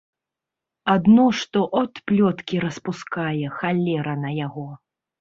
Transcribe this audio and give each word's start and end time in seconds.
Адно 0.93 1.25
што 1.41 1.59
от 1.83 2.03
плёткі 2.13 2.65
распускае, 2.67 3.39
халера 3.63 4.21
на 4.27 4.37
яго. 4.45 4.69